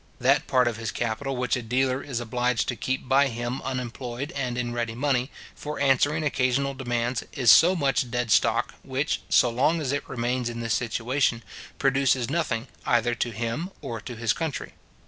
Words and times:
That 0.19 0.47
part 0.47 0.67
of 0.67 0.77
his 0.77 0.89
capital 0.91 1.37
which 1.37 1.55
a 1.55 1.61
dealer 1.61 2.01
is 2.01 2.19
obliged 2.19 2.67
to 2.69 2.75
keep 2.75 3.07
by 3.07 3.27
him 3.27 3.61
unemployed 3.61 4.31
and 4.35 4.57
in 4.57 4.73
ready 4.73 4.95
money, 4.95 5.29
for 5.53 5.79
answering 5.79 6.23
occasional 6.23 6.73
demands, 6.73 7.23
is 7.33 7.51
so 7.51 7.75
much 7.75 8.09
dead 8.09 8.31
stock, 8.31 8.73
which, 8.81 9.21
so 9.29 9.51
long 9.51 9.79
as 9.79 9.91
it 9.91 10.09
remains 10.09 10.49
in 10.49 10.59
this 10.59 10.73
situation, 10.73 11.43
produces 11.77 12.31
nothing, 12.31 12.65
either 12.83 13.13
to 13.13 13.29
him 13.29 13.69
or 13.79 14.01
to 14.01 14.15
his 14.15 14.33
country. 14.33 14.73